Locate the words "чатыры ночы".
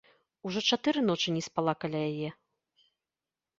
0.69-1.35